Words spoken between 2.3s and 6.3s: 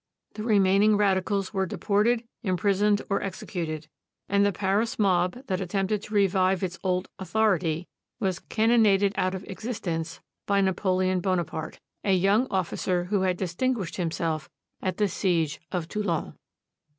imprisoned, or executed, and the Paris mob that attempted to